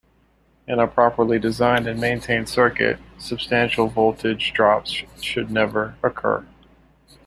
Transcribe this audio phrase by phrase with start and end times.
[0.67, 6.43] In a properly designed and maintained circuit, substantial voltage drops should never occur.